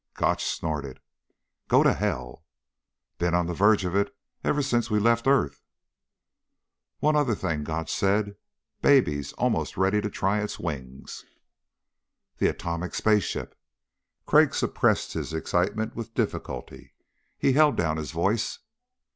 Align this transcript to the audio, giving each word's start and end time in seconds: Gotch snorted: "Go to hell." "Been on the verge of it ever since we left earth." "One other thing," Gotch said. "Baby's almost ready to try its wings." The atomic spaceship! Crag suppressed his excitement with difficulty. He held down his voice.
Gotch 0.15 0.43
snorted: 0.43 0.99
"Go 1.67 1.83
to 1.83 1.93
hell." 1.93 2.43
"Been 3.19 3.35
on 3.35 3.45
the 3.45 3.53
verge 3.53 3.85
of 3.85 3.95
it 3.95 4.11
ever 4.43 4.63
since 4.63 4.89
we 4.89 4.97
left 4.99 5.27
earth." 5.27 5.61
"One 6.97 7.15
other 7.15 7.35
thing," 7.35 7.63
Gotch 7.63 7.93
said. 7.93 8.35
"Baby's 8.81 9.31
almost 9.33 9.77
ready 9.77 10.01
to 10.01 10.09
try 10.09 10.41
its 10.41 10.57
wings." 10.57 11.25
The 12.39 12.47
atomic 12.47 12.95
spaceship! 12.95 13.55
Crag 14.25 14.55
suppressed 14.55 15.13
his 15.13 15.35
excitement 15.35 15.95
with 15.95 16.15
difficulty. 16.15 16.93
He 17.37 17.53
held 17.53 17.75
down 17.77 17.97
his 17.97 18.09
voice. 18.11 18.57